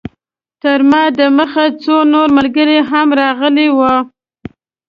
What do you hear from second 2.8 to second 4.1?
هم راغلي وو.